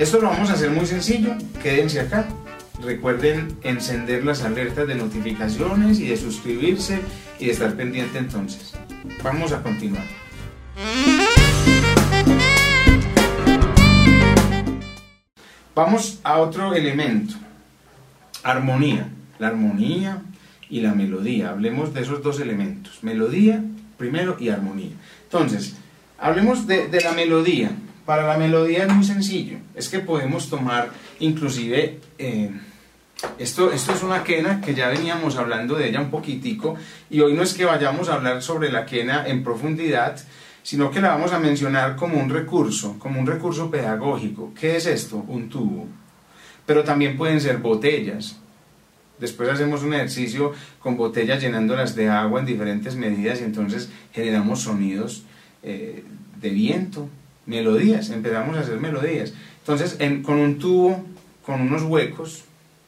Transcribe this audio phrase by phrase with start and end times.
[0.00, 2.26] Esto lo vamos a hacer muy sencillo, quédense acá.
[2.82, 7.02] Recuerden encender las alertas de notificaciones y de suscribirse
[7.38, 8.72] y de estar pendiente entonces.
[9.22, 10.06] Vamos a continuar.
[15.74, 17.34] Vamos a otro elemento,
[18.42, 19.06] armonía.
[19.38, 20.22] La armonía
[20.70, 21.50] y la melodía.
[21.50, 23.62] Hablemos de esos dos elementos, melodía
[23.98, 24.92] primero y armonía.
[25.24, 25.76] Entonces,
[26.18, 27.72] hablemos de, la melodía.
[28.06, 30.90] Para la melodía es muy sencillo, es que podemos tomar
[31.20, 32.00] inclusive...
[32.18, 32.50] Eh,
[33.38, 36.76] esto, esto es una quena que ya veníamos hablando de ella un poquitico
[37.10, 40.18] y hoy no es que vayamos a hablar sobre la quena en profundidad,
[40.62, 44.52] sino que la vamos a mencionar como un recurso, como un recurso pedagógico.
[44.58, 45.24] ¿Qué es esto?
[45.28, 45.86] Un tubo.
[46.66, 48.36] Pero también pueden ser botellas.
[49.18, 54.62] Después hacemos un ejercicio con botellas llenándolas de agua en diferentes medidas y entonces generamos
[54.62, 55.24] sonidos
[55.62, 56.04] eh,
[56.40, 57.08] de viento,
[57.50, 59.34] melodías, empezamos a hacer melodías.
[59.58, 61.04] Entonces, con un tubo,
[61.44, 62.44] con unos huecos,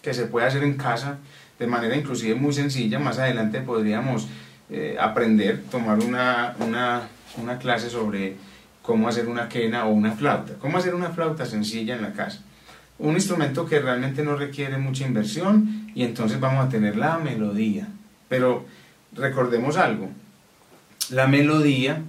[0.00, 1.18] que se puede hacer en casa
[1.58, 4.28] de manera inclusive muy sencilla, más adelante podríamos
[4.70, 8.36] eh, aprender, tomar una, una una clase sobre
[8.82, 10.54] cómo hacer una quena o una flauta.
[10.58, 12.40] Cómo hacer una flauta sencilla en la casa.
[12.98, 17.88] Un instrumento que realmente no requiere mucha inversión y entonces vamos a tener la melodía.
[18.28, 18.66] Pero
[19.12, 20.10] recordemos algo,
[21.10, 22.02] la melodía,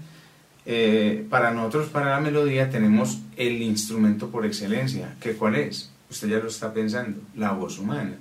[0.65, 5.15] eh, para nosotros, para la melodía tenemos el instrumento por excelencia.
[5.19, 5.91] ¿Qué cuál es?
[6.09, 8.15] Usted ya lo está pensando, la voz humana.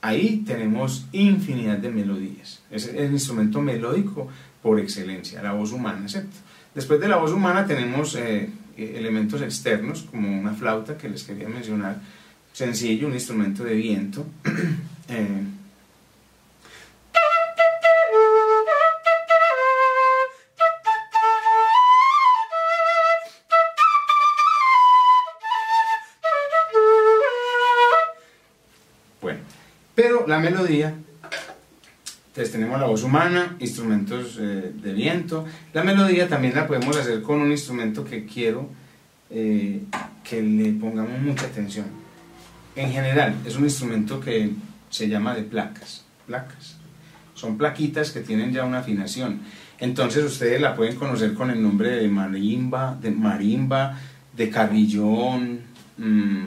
[0.00, 2.62] Ahí tenemos infinidad de melodías.
[2.70, 4.28] Es el instrumento melódico
[4.62, 6.36] por excelencia, la voz humana, ¿cierto?
[6.74, 11.48] Después de la voz humana tenemos eh, elementos externos, como una flauta que les quería
[11.48, 12.00] mencionar,
[12.52, 14.26] sencillo, un instrumento de viento.
[15.10, 15.42] Eh,
[29.98, 30.94] pero la melodía
[32.28, 35.44] entonces tenemos la voz humana, instrumentos eh, de viento.
[35.72, 38.68] La melodía también la podemos hacer con un instrumento que quiero
[39.28, 39.82] eh,
[40.22, 41.86] que le pongamos mucha atención.
[42.76, 44.52] En general, es un instrumento que
[44.88, 46.04] se llama de placas.
[46.28, 46.76] Placas.
[47.34, 49.40] Son plaquitas que tienen ya una afinación.
[49.80, 53.98] Entonces ustedes la pueden conocer con el nombre de marimba, de marimba,
[54.36, 55.58] de carrillón.
[55.96, 56.46] Mmm,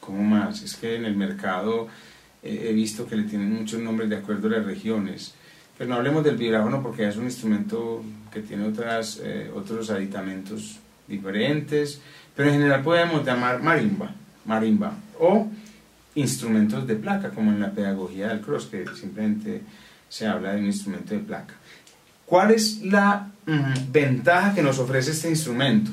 [0.00, 0.62] ¿Cómo más?
[0.62, 1.88] Es que en el mercado
[2.42, 5.34] he visto que le tienen muchos nombres de acuerdo a las regiones.
[5.76, 10.78] Pero no hablemos del vibráfono porque es un instrumento que tiene otras, eh, otros aditamentos
[11.06, 12.00] diferentes,
[12.34, 14.10] pero en general podemos llamar marimba,
[14.44, 15.48] marimba o
[16.14, 19.62] instrumentos de placa, como en la pedagogía del cross, que simplemente
[20.08, 21.54] se habla de un instrumento de placa.
[22.26, 25.90] ¿Cuál es la mm, ventaja que nos ofrece este instrumento?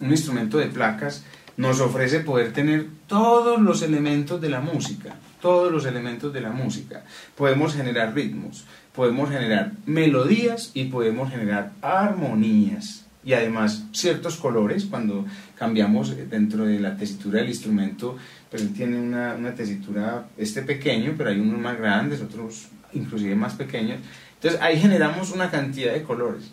[0.00, 1.24] Un instrumento de placas
[1.56, 6.50] nos ofrece poder tener todos los elementos de la música, todos los elementos de la
[6.50, 7.04] música.
[7.36, 13.06] Podemos generar ritmos, podemos generar melodías y podemos generar armonías.
[13.24, 18.16] Y además ciertos colores, cuando cambiamos dentro de la tesitura del instrumento,
[18.50, 23.54] pues tiene una, una tesitura, este pequeño, pero hay unos más grandes, otros inclusive más
[23.54, 23.98] pequeños.
[24.34, 26.52] Entonces ahí generamos una cantidad de colores.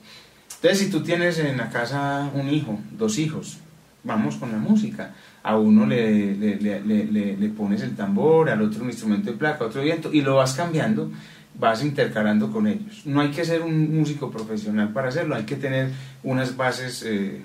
[0.55, 3.59] Entonces si tú tienes en la casa un hijo, dos hijos,
[4.03, 5.13] vamos con la música.
[5.43, 9.65] A uno le, le, le, le, pones el tambor, al otro un instrumento de placa,
[9.65, 11.11] otro viento, y lo vas cambiando,
[11.59, 13.05] vas intercalando con ellos.
[13.05, 15.89] No hay que ser un músico profesional para hacerlo, hay que tener
[16.23, 17.41] unas bases eh,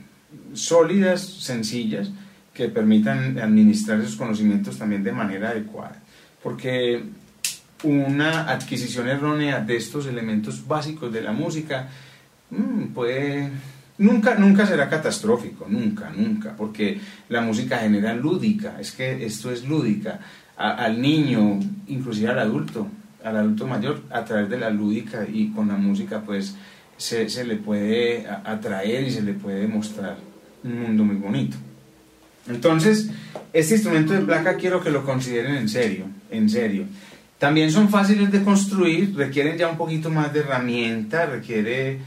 [0.52, 2.10] sólidas, sencillas,
[2.54, 6.02] que permitan administrar esos conocimientos también de manera adecuada.
[6.42, 7.04] Porque
[7.84, 11.88] una adquisición errónea de estos elementos básicos de la música
[12.50, 13.50] mm, puede
[13.98, 19.64] Nunca, nunca será catastrófico, nunca, nunca, porque la música genera lúdica, es que esto es
[19.64, 20.20] lúdica.
[20.56, 22.88] al niño, inclusive al adulto,
[23.22, 26.56] al adulto mayor, a través de la lúdica y con la música, pues
[26.96, 30.16] se, se le puede atraer y se le puede mostrar
[30.64, 31.56] un mundo muy bonito.
[32.48, 33.10] Entonces,
[33.52, 36.84] este instrumento de placa quiero que lo consideren en serio, en serio.
[37.38, 41.98] También son fáciles de construir, requieren ya un poquito más de herramienta, requiere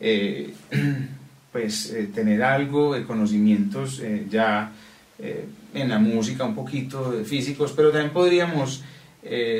[0.00, 0.54] eh,
[1.58, 4.70] pues eh, tener algo de conocimientos eh, ya
[5.18, 5.44] eh,
[5.74, 8.84] en la música, un poquito físicos, pero también podríamos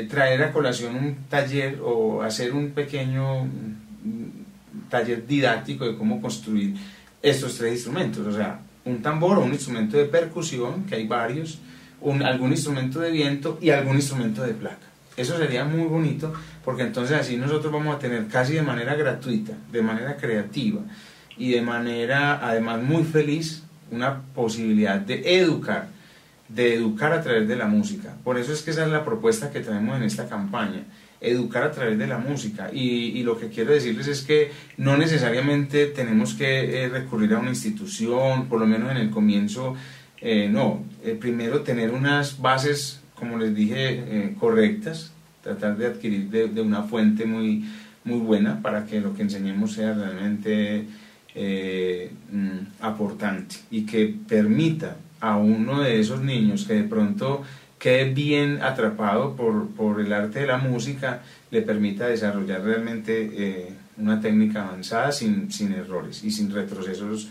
[0.09, 6.73] traer a colación un taller o hacer un pequeño mm, taller didáctico de cómo construir
[7.21, 11.59] estos tres instrumentos, o sea, un tambor o un instrumento de percusión, que hay varios,
[11.99, 14.87] un, algún instrumento de viento y algún instrumento de placa.
[15.17, 19.53] Eso sería muy bonito porque entonces así nosotros vamos a tener casi de manera gratuita,
[19.69, 20.81] de manera creativa,
[21.39, 25.87] y de manera además muy feliz una posibilidad de educar,
[26.47, 28.15] de educar a través de la música.
[28.23, 30.83] Por eso es que esa es la propuesta que traemos en esta campaña,
[31.21, 32.69] educar a través de la música.
[32.71, 37.49] Y, lo que quiero decirles es que no necesariamente tenemos que eh, recurrir a una
[37.49, 39.75] institución, por lo menos en el comienzo,
[40.21, 40.83] eh, no,
[41.19, 47.25] primero tener unas bases, como les dije, correctas, tratar de adquirir de, de una fuente
[47.25, 47.63] muy
[48.03, 50.85] muy buena para que lo que enseñemos sea realmente
[51.41, 57.43] eh, mm, aportante y que permita a uno de esos niños que de pronto
[57.77, 63.73] quede bien atrapado por, por el arte de la música, le permita desarrollar realmente eh,
[63.95, 67.29] una técnica avanzada sin, sin errores y sin retrocesos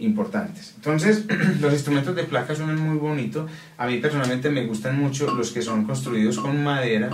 [0.00, 0.74] importantes.
[0.76, 1.24] Entonces,
[1.62, 3.50] los instrumentos de placa son muy bonitos.
[3.78, 7.08] A mí personalmente me gustan mucho los que son construidos con madera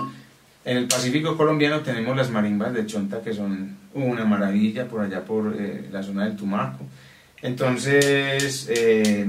[0.65, 5.25] en el Pacífico colombiano tenemos las marimbas de Chonta, que son una maravilla por allá
[5.25, 6.85] por eh, la zona del Tumaco.
[7.41, 9.29] Entonces, eh,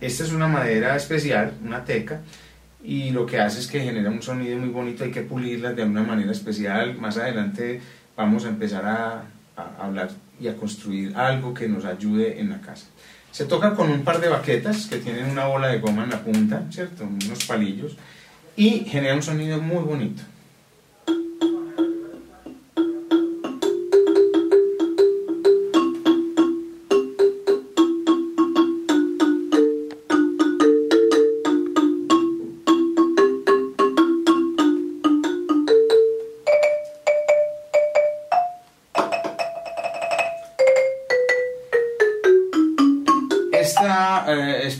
[0.00, 2.20] esta es una madera especial, una teca,
[2.82, 5.84] y lo que hace es que genera un sonido muy bonito, hay que pulirlas de
[5.84, 6.96] una manera especial.
[6.96, 7.80] Más adelante
[8.16, 9.24] vamos a empezar a,
[9.56, 10.10] a hablar
[10.40, 12.86] y a construir algo que nos ayude en la casa.
[13.30, 16.24] Se toca con un par de baquetas que tienen una bola de goma en la
[16.24, 17.04] punta, ¿cierto?
[17.04, 17.96] Unos palillos,
[18.56, 20.22] y genera un sonido muy bonito.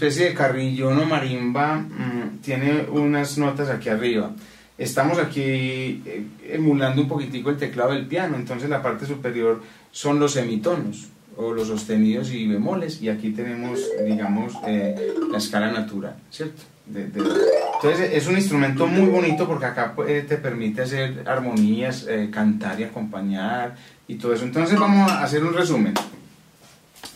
[0.01, 4.33] Especie de carrillón o marimba mm, tiene unas notas aquí arriba.
[4.79, 9.61] Estamos aquí eh, emulando un poquitico el teclado del piano, entonces la parte superior
[9.91, 15.71] son los semitonos o los sostenidos y bemoles y aquí tenemos, digamos, eh, la escala
[15.71, 16.63] natural, ¿cierto?
[16.93, 22.85] entonces es un instrumento muy bonito porque acá eh, te permite hacer armonías, cantar y
[22.85, 23.77] acompañar
[24.09, 24.45] y todo eso.
[24.45, 25.95] Entonces vamos a hacer un resumen.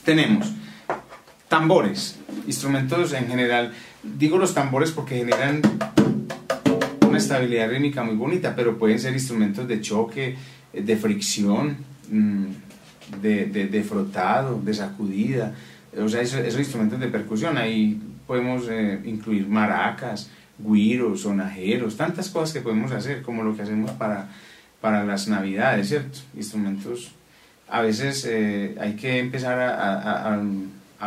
[0.04, 0.52] Tenemos
[1.48, 3.72] tambores, instrumentos en general.
[4.02, 5.60] Digo los tambores porque generan
[7.06, 10.36] una estabilidad rítmica muy bonita, pero pueden ser instrumentos de choque,
[10.72, 11.76] de fricción,
[12.10, 12.44] mm,
[13.22, 15.54] de, de, frotado, de sacudida.
[15.96, 17.56] O sea, esos, instrumentos de percusión.
[17.56, 23.62] Ahí podemos eh, incluir maracas, guiros, sonajeros, tantas cosas que podemos hacer, como lo que
[23.62, 24.28] hacemos para,
[24.80, 26.18] para las navidades, ¿cierto?
[26.36, 27.12] Instrumentos.
[27.68, 30.42] A veces eh, hay que empezar a a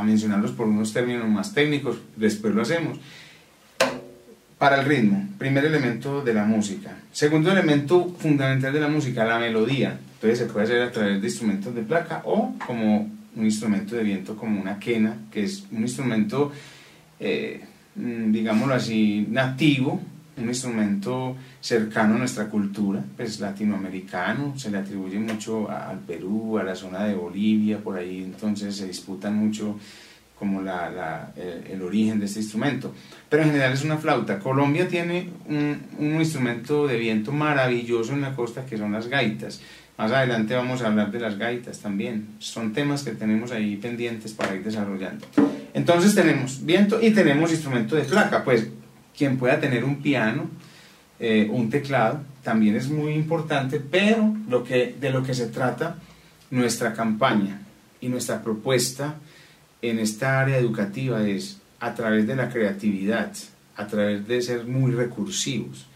[0.03, 2.97] mencionarlos por unos términos más técnicos, después lo hacemos.
[4.57, 6.97] Para el ritmo, primer elemento de la música.
[7.11, 9.99] Segundo elemento fundamental de la música, la melodía.
[10.15, 14.03] Entonces se puede hacer a través de instrumentos de placa o como un instrumento de
[14.03, 16.51] viento como una quena, que es un instrumento,
[17.19, 17.61] eh,
[17.95, 20.01] mm, digámoslo así, nativo,
[20.37, 26.63] un instrumento cercano a nuestra cultura, pues latinoamericano, se le atribuye mucho al Perú, a
[26.63, 29.77] la zona de Bolivia, por ahí entonces se disputan mucho
[30.37, 32.93] como la, el, origen de este instrumento.
[33.27, 34.37] Pero en general es una flauta.
[34.37, 39.61] Colombia tiene un, un, instrumento de viento maravilloso en la costa que son las gaitas.
[39.97, 42.27] Más adelante vamos a hablar de las gaitas también.
[42.37, 45.25] Son temas que tenemos ahí pendientes para ir desarrollando.
[45.73, 48.43] Entonces tenemos viento y tenemos instrumento de placa.
[48.43, 48.67] Pues
[49.17, 50.49] quien pueda tener un piano,
[51.19, 55.97] eh, un teclado, también es muy importante, pero lo que, de lo que se trata
[56.51, 57.61] nuestra campaña
[57.99, 59.15] y nuestra propuesta
[59.81, 63.33] en esta área educativa es a través de la creatividad,
[63.75, 65.87] a través de ser muy recursivos,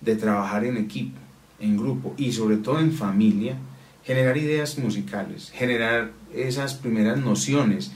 [0.00, 1.18] de trabajar en equipo,
[1.60, 3.56] en grupo y sobre todo en familia,
[4.04, 7.92] generar ideas musicales, generar esas primeras nociones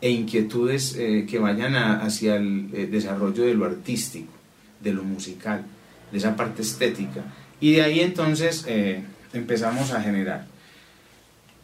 [0.00, 4.32] e inquietudes eh, que vayan hacia el eh, desarrollo de lo artístico,
[4.80, 5.62] de lo musical,
[6.10, 7.22] de esa parte estética.
[7.60, 9.02] Y de ahí entonces eh,
[9.32, 10.46] empezamos a generar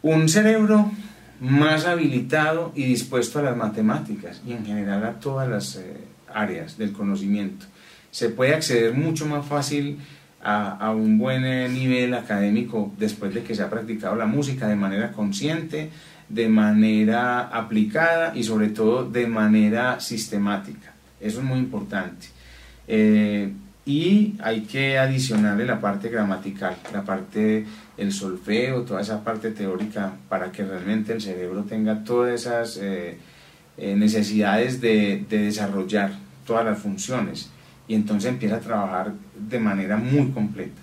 [0.02, 0.90] un cerebro
[1.40, 5.81] más habilitado y dispuesto a las matemáticas y en general a todas las
[6.33, 7.66] áreas del conocimiento.
[8.11, 9.99] Se puede acceder mucho más fácil
[10.43, 11.43] a, a, un buen
[11.75, 15.90] nivel académico después de que se ha practicado la música de manera consciente,
[16.28, 20.92] de manera aplicada y sobre todo de manera sistemática.
[21.21, 22.28] Eso es muy importante.
[22.88, 23.52] Eh,
[23.85, 27.64] y hay que adicionarle la parte gramatical, la parte
[27.97, 33.16] del solfeo, toda esa parte teórica para que realmente el cerebro tenga todas esas eh,
[33.78, 36.11] eh, necesidades de, de, desarrollar
[36.45, 37.50] todas las funciones
[37.87, 40.80] y entonces empieza a trabajar de manera muy completa.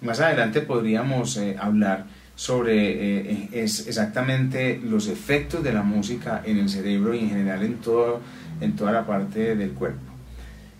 [0.00, 2.06] Más adelante podríamos hablar
[2.38, 7.64] sobre eh, es exactamente los efectos de la música en el cerebro y en general
[7.64, 8.20] en, todo,
[8.60, 9.98] en toda la parte del cuerpo.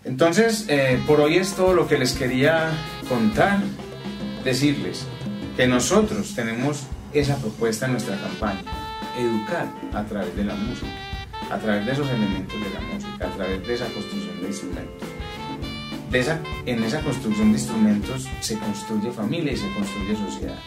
[0.04, 2.70] Entonces, eh, por hoy es todo lo que les quería
[3.08, 3.58] contar,
[4.44, 5.04] decirles
[5.56, 8.62] que nosotros tenemos esa propuesta en nuestra campaña,
[9.18, 10.92] educar a través de la música,
[11.50, 15.08] a través de esos elementos de la música, a través de esa construcción de instrumentos.
[16.12, 20.58] De esa, en esa construcción de instrumentos se construye familia y se construye sociedad.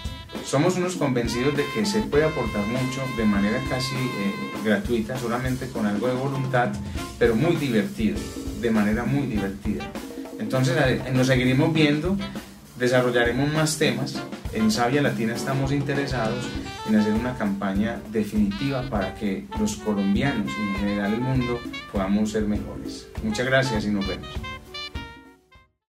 [0.46, 4.34] Somos unos convencidos de que se puede aportar mucho de manera casi eh,
[4.64, 6.72] gratuita, solamente con algo de voluntad,
[7.20, 8.18] pero muy divertido,
[8.60, 9.90] de manera muy divertida.
[10.40, 10.76] Entonces
[11.14, 12.18] nos seguiremos viendo,
[12.78, 14.16] desarrollaremos más temas.
[14.54, 16.46] En Sabia Latina estamos interesados
[16.90, 21.60] en hacer una campaña definitiva para que los colombianos y en general el mundo
[21.92, 23.08] podamos ser mejores.
[23.24, 24.28] Muchas gracias y nos vemos.